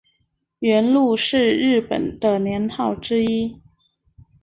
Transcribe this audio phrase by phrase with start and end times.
[0.61, 3.61] 元禄是日本的年号之一。